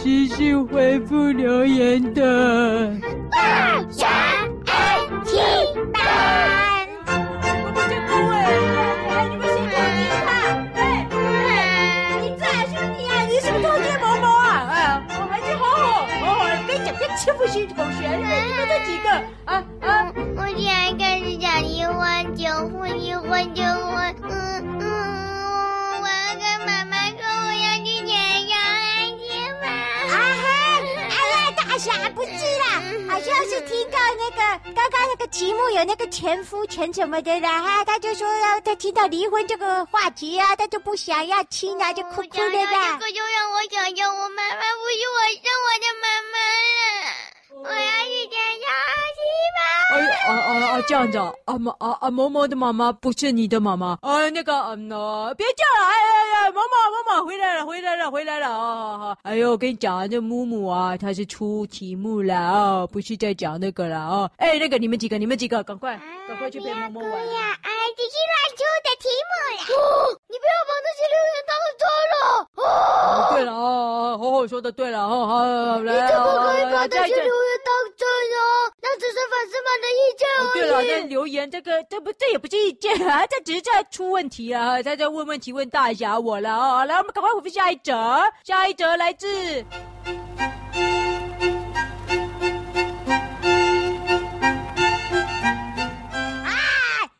[0.00, 2.88] 私信回复留言的。
[3.32, 4.06] 大侠
[4.66, 5.42] 爱听
[5.92, 8.32] 班，我不见各位，
[9.28, 10.30] 你们辛苦你了。
[10.76, 10.78] 哎
[11.10, 13.12] 哎，你在是你啊？
[13.28, 14.70] 你是不是偷听某某啊？
[14.70, 18.06] 哎，我还是好好好好跟你讲，别欺负新同学。
[18.08, 18.30] 你们
[18.68, 19.10] 这几个
[19.46, 20.14] 啊啊！
[20.36, 23.64] 我下一个是讲离婚，结婚，离婚，结
[33.48, 34.36] 是听到那个
[34.74, 38.28] 刚刚那个题目有那个前夫前什么的啦哈，他就说
[38.62, 42.98] 他听到离婚这个话题啊，他就不想要亲啊，就哭哭的啦。
[43.00, 46.36] 这个就让我想要，我妈妈不是我生我的妈妈
[46.76, 46.82] 了，
[47.64, 48.68] 我要去天涯。
[49.90, 50.82] 哎啊啊啊！
[50.86, 58.76] 这样子啊，啊妈啊啊某某的妈妈不是你的妈妈啊，那个嗯哦，别叫了，哎呀呀，某某某某回来了，回来了，回来了啊！
[58.76, 64.30] 好好，哎呦，我跟你讲啊，这木木啊，他是出题目了啊，不是在讲那个了啊。
[64.36, 65.98] 哎，那个你们几个，你们几个，赶快
[66.28, 67.10] 赶快去陪某某玩。
[67.10, 69.60] 呀，哎，这是乱出的题目了。
[69.72, 71.82] 哦，你不要把那些留言当真
[72.12, 72.14] 了。
[72.56, 77.47] 哦，对了啊，好好说的，对了啊，好，来，你怎么可以把那些留言当真啊？
[78.80, 80.52] 那只是粉丝们的意见而已。
[80.52, 86.84] 对了，那留言这个，这不，这也不是意见啊，这只是在出问题啊，他在问问题问大侠我了啊。
[86.84, 87.92] 来，我们赶快回复下一则，
[88.44, 89.26] 下一则来自。
[89.28, 89.66] 啊，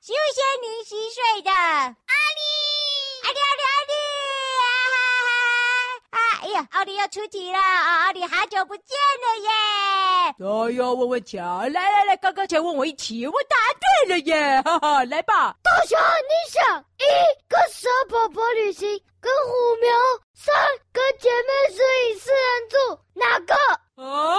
[0.00, 2.40] 修仙女十岁的阿里，
[3.22, 3.92] 阿里，阿里，阿里，
[4.60, 6.18] 啊哈哈！
[6.18, 8.06] 啊，哎呀，奥利要出题了啊！
[8.06, 9.50] 奥利好久不见了耶！
[10.38, 11.62] 哎呦，问问题啊！
[11.62, 13.56] 来来来，刚刚才问我一题，我答
[14.04, 14.60] 对了耶！
[14.66, 15.56] 哈哈，来吧。
[15.62, 17.04] 大侠，你想一
[17.48, 18.86] 跟蛇婆婆旅行，
[19.18, 19.90] 跟虎苗；
[20.34, 20.54] 三
[20.92, 22.76] 跟姐妹是以四人住，
[23.14, 23.54] 哪个？
[23.94, 24.36] 啊？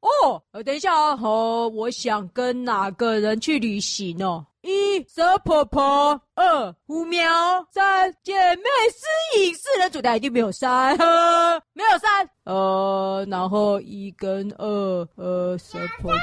[0.00, 1.18] 哦，等一下啊！
[1.22, 4.44] 哦，我想跟哪个人去旅行哦？
[4.62, 9.06] 一蛇婆婆，二虎苗，三姐妹私
[9.38, 11.47] 影，四人组的一定没有三，呵，
[11.78, 12.28] 没有三。
[12.42, 16.12] 呃，然后一跟二，呃，蛇婆婆。
[16.12, 16.18] 哪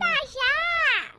[0.00, 0.40] 大侠？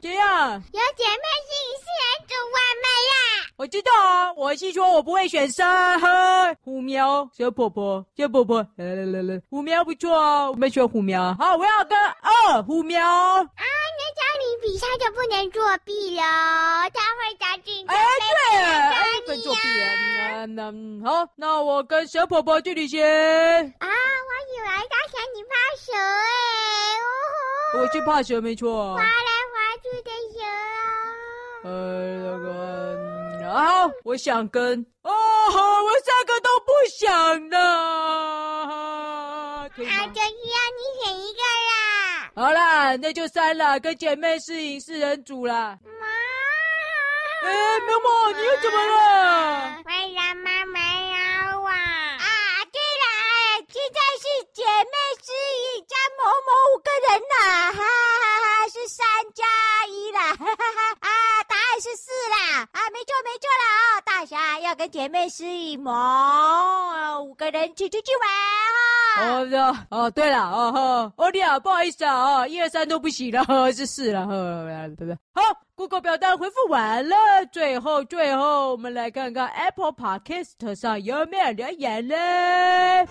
[0.02, 0.54] 这样？
[0.74, 3.46] 有姐妹私隐，四人组完美呀！
[3.58, 11.36] 我知道啊，我是说我不会选三，呵，虎苗，小婆婆，小婆婆，来来来来，虎苗不错哦，我们选虎苗。
[11.38, 13.08] 好，我要跟二虎苗。
[13.08, 16.24] 啊，那这样你比赛就不能作弊了，
[16.92, 17.25] 他会。
[17.88, 17.96] 哎，
[18.52, 19.86] 对，哎，不能作弊啊。
[20.46, 20.72] 那那
[21.10, 23.04] 好，那我跟蛇婆婆去旅行。
[23.04, 23.12] 啊，我
[24.52, 25.98] 以为大侠你怕蛇哎，
[27.02, 27.04] 哦。
[27.80, 28.96] 我是怕蛇没错。
[28.96, 29.12] 滑来滑
[29.82, 30.50] 去的蛇啊。
[31.64, 31.70] 呃，
[32.24, 32.46] 那个。
[33.54, 37.58] 好，我想跟哦，我三个都不想的。
[37.58, 39.92] 啊，就需要你
[41.04, 42.32] 选一个啦。
[42.36, 45.78] 好啦，那就三了，跟姐妹试营四人组啦。
[45.86, 45.92] 妈，
[47.46, 49.84] 哎，苗某，你又怎么了？
[49.86, 50.80] 为什么没
[51.12, 51.18] 有
[51.62, 51.68] 我？
[51.70, 51.76] 啊，
[52.72, 53.06] 对了，
[53.70, 57.84] 现在是姐妹是一加某某五个人啦，哈哈
[58.44, 59.44] 哈，是三加
[59.88, 61.10] 一啦， 哈哈哈啊，
[61.48, 63.64] 答案是四啦，啊，没错没错啦，
[63.98, 66.85] 哦，大侠要跟姐妹试营某五
[67.52, 68.28] 个人去出去玩
[68.76, 68.82] 哈。
[69.18, 75.18] 哦，哦，对了，哦哈，欧弟啊，不好意思啊，哦，一二三都不行了，是四了，呵，对不对？
[75.34, 75.42] 好
[75.76, 77.16] ，Google 表单回复完了，
[77.52, 83.08] 最后最后，我们来看看 Apple Podcast 上有没有留言嘞。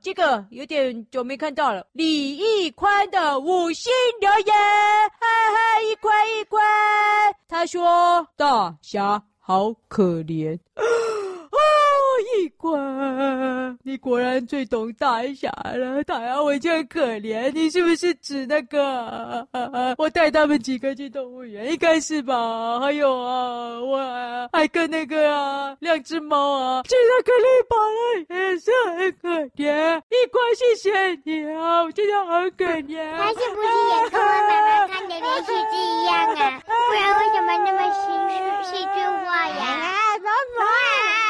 [0.00, 1.86] 这个有点久没看到了。
[1.92, 4.54] 李毅宽的五星留言，
[5.20, 6.62] 嗨嗨，一宽一宽，
[7.46, 10.54] 他说大侠好可怜。
[10.54, 10.58] 一，
[13.96, 16.04] 你果然最懂大侠了。
[16.04, 17.50] 大侠，我就很可怜。
[17.54, 18.84] 你是不是指那个？
[18.84, 22.78] 啊啊、我带他们几个去动物园，应该是吧？
[22.78, 29.98] 还有啊，我还，还跟那个啊，两只猫啊，去那个绿宝了，也是很可怜。
[30.10, 33.16] 一宽，谢谢你啊，我真的很可怜。
[33.16, 36.60] 他是不是也跟我妈妈看的连续剧一样啊？
[36.66, 39.64] 不然为什么那么戏戏剧化呀？
[39.64, 40.28] 啊， 怎么
[40.60, 40.68] 啊？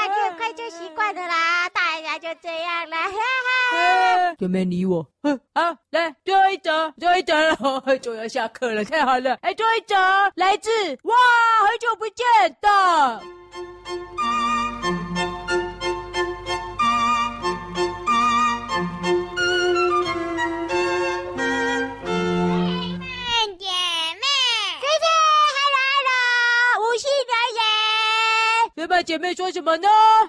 [0.08, 4.34] 这快就习惯了啦，大侠就这样啦，哈哈。
[4.38, 5.06] 就没理我。
[5.22, 9.34] 嗯， 好，来最后一则，最后一则了，终于要下课了，太好了。
[9.42, 9.94] 哎，最后一则
[10.34, 10.70] 来自
[11.02, 11.14] 哇，
[11.60, 13.22] 好久不见的。
[28.96, 29.86] 们姐妹说什么呢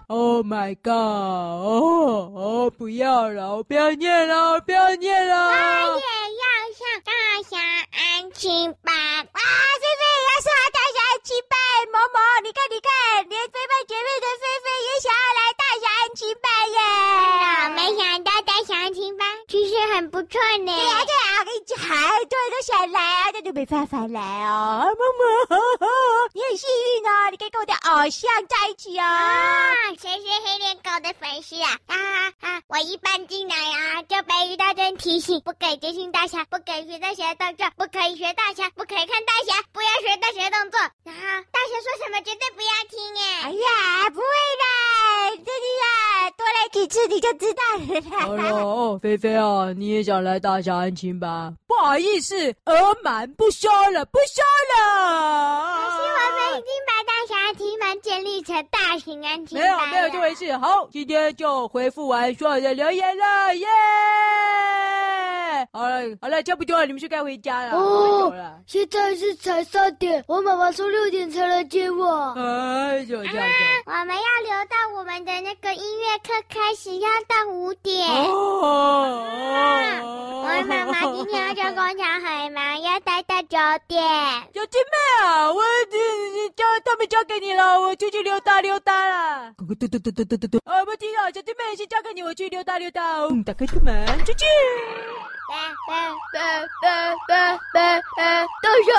[0.07, 0.91] ？Oh my god！
[0.91, 5.47] 哦哦，不要了，我不要念了，我不要念了。
[5.47, 6.03] 我也
[6.35, 6.43] 要
[6.75, 7.13] 上大
[7.49, 7.55] 侠
[7.95, 9.39] 安亲班啊！
[9.79, 11.55] 菲菲也要上大侠安亲班。
[11.93, 12.91] 毛毛，你看，你看，
[13.29, 16.79] 连菲菲姐妹的菲菲也想要来大侠安亲班耶！
[17.71, 20.75] 没想到大侠安亲班其实很不错呢。
[20.75, 21.15] 对呀，对
[21.67, 24.85] 呀，我跟你讲，很多人都想来啊，但都没办法来哦。
[24.85, 25.87] 毛毛，
[26.33, 29.03] 你很幸运哦，你可以跟我的偶像在一起哦。
[29.03, 31.77] 啊，谁是黑脸狗的粉丝啊？
[31.87, 31.97] 啊
[32.41, 32.61] 啊！
[32.67, 40.79] 我一搬进来啊，就被一大堆提醒：不可以接近大侠，不可以学大侠的动作，不可以学大侠，不可以看大侠，不要学大侠的动作。
[41.03, 41.21] 然后
[41.51, 43.23] 大侠说什么绝对不要听耶！
[43.43, 44.65] 哎呀，不会的，
[45.45, 48.01] 这里啊，多来几次你就知道了。
[48.19, 51.53] 好了哦，菲菲啊，你也想来大侠安亲吧？
[51.67, 52.35] 不好意思，
[52.65, 54.41] 额满不收了，不收
[54.73, 55.75] 了。
[55.75, 59.67] 可是我们已经把大侠安亲班建立成大型安亲班。
[59.67, 60.57] 没有，没有这回事。
[60.57, 64.46] 好，今天就回复完所有的留言了，耶、yeah!！
[65.77, 68.33] 好了好了差不多了你们就该回家了哦
[68.65, 72.33] 现在是才三点我妈妈说六点才来接我。
[72.35, 73.29] 哎小家
[73.85, 78.07] 我们要留到我们的那个音乐课开始要到五点。
[78.07, 79.23] 哦
[80.39, 83.57] 我妈妈今天要上工厂很忙要待到九
[83.87, 84.01] 点。
[84.53, 89.51] 小弟妹啊我已经交他们交给你了我出去溜达溜达了。
[89.57, 93.19] 咕咕嘟嘟嘟嘟嘟我不听啊小弟妹先交给你我去溜达溜达。
[93.29, 94.45] 嗯打开车门出去。
[96.37, 98.93] 拜拜拜拜拜，大熊！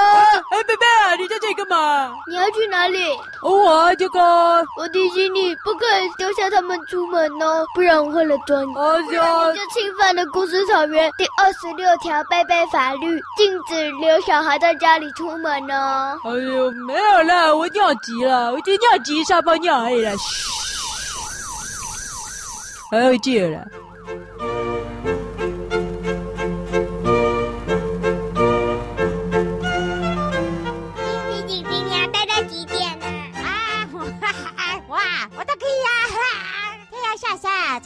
[0.50, 0.86] 哎，贝贝，
[1.22, 2.12] 你在这里干嘛？
[2.26, 3.12] 你要去哪里？
[3.42, 4.20] 哦，我这个。
[4.76, 8.74] 我提醒你，不可以丢下他们出门哦，不然我会来抓你。
[8.74, 16.18] 哦，不然你就侵犯了故事草原第二十六条贝贝法律，禁止留小孩在家里出门哦。
[16.24, 20.16] 哎呦，没有了，我尿急了，我就尿急撒泡尿而已了。
[20.16, 20.50] 嘘，
[22.90, 23.64] 还要戒了。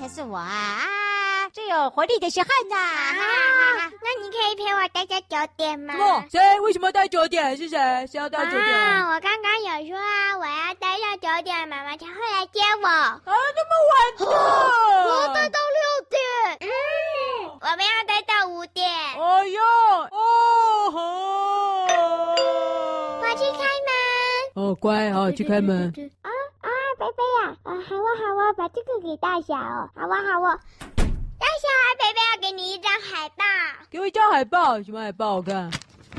[0.03, 0.51] 才是我啊！
[0.51, 2.75] 啊，最有活力的时候呢。
[2.75, 5.95] 啊，那你可以陪我待到九点吗？
[5.97, 6.59] 哦，谁？
[6.59, 7.57] 为什么要待九点？
[7.57, 7.79] 是谁？
[8.11, 8.65] 谁要待九点？
[8.65, 12.89] 啊，我刚刚有说啊，我要待到九点，妈妈才会来接我。
[12.89, 13.33] 啊，那
[13.63, 14.27] 么晚的？
[15.07, 16.19] 我要待到六点。
[16.63, 16.67] 嗯，
[17.61, 18.91] 我们要待到五点。
[18.91, 19.63] 哎呦，
[20.11, 20.99] 哦吼！
[23.21, 23.93] 我去开门。
[24.55, 25.95] 哦，乖，好，去开门。
[28.17, 29.89] 好啊把这个给大侠哦。
[29.95, 30.59] 好啊好啊，
[31.39, 31.67] 大侠，
[31.99, 33.45] 贝贝要给你一张海报。
[33.91, 35.37] 给我一张海报，什么海报？
[35.37, 35.71] 我看，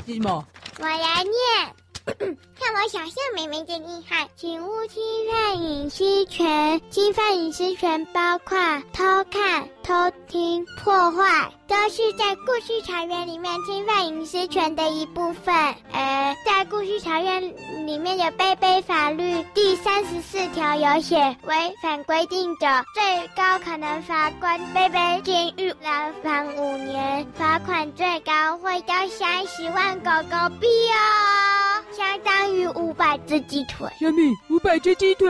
[0.06, 0.46] 这是什么？
[0.78, 2.36] 我来念。
[2.64, 6.80] 看我想象妹妹的厉害，请勿侵犯隐私权。
[6.88, 8.56] 侵犯隐私权包括
[8.90, 9.92] 偷看、偷
[10.26, 15.54] 听、破坏，都是在故事草原里面侵犯隐私权的一部分。
[15.92, 17.42] 呃，在故事草原
[17.86, 31.84] 里面有贝贝法律第三十四条有写，违反规定者最高可能罚关贝贝监狱牢房五年，罚款最高会到三十万狗狗币哦。
[31.92, 33.88] 相当于五百只鸡腿。
[34.00, 35.28] 小米，五百只鸡腿。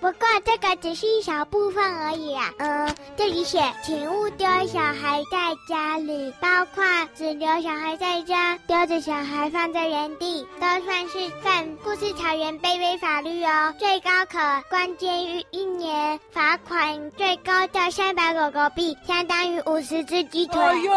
[0.00, 2.52] 不过这个只是一小部分而已啊。
[2.58, 13.74] 嗯，这里写，请勿丢小孩在家里，包括只留小孩在家，丢着小孩放在原地，都算是犯故事草原卑微法律哦。
[13.78, 20.60] 最高可关监狱一年，罚款最高到三百狗狗币，相当于五十只鸡腿。
[20.60, 20.92] 哎呦，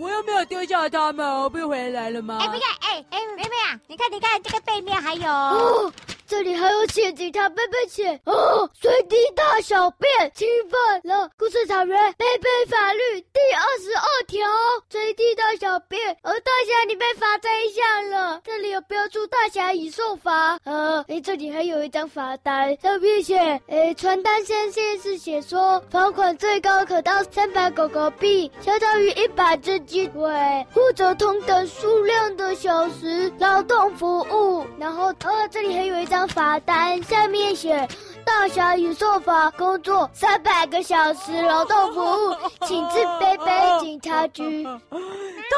[0.00, 2.38] 我又没有丢下他们，我不回来了吗？
[2.40, 4.60] 哎，不对，哎哎，妹妹啊，你看，你看这个。
[4.70, 5.92] 背面还有。
[6.30, 14.48] 这里还有写警察贝贝写哦，随地大小便侵犯了故事草原贝贝法律第二十二条，
[14.88, 18.40] 随地大小便，而大侠你被罚这一项了。
[18.44, 20.56] 这里有标注大侠已受罚。
[20.62, 34.64] 呃，诶，这里还有一张罚单，上面写，诶，传单上线是写说罚款最高可到三百狗狗币，相当于一百只鸡腿，或者同等数量的小时劳动服务。
[34.78, 36.19] 然后，呃，这里还有一张。
[36.28, 37.88] 罚单下面写：
[38.24, 42.36] 大侠与受罚工作三百个小时劳动服务，
[42.66, 44.64] 请至贝贝警察局。
[44.64, 44.70] 大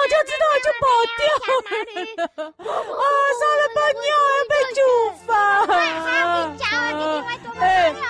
[0.09, 0.85] 家知道就跑
[1.19, 1.23] 掉
[2.37, 3.03] 了， 啊！
[3.39, 4.81] 撒了泡尿还被处
[5.27, 5.31] 罚。
[7.61, 7.65] 哎，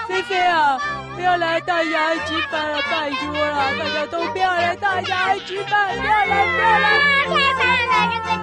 [0.08, 0.78] 菲菲啊，
[1.16, 8.41] 不要来大侠安亲班了，拜托了，大家都不要来大侠安亲班，不要来，不要来。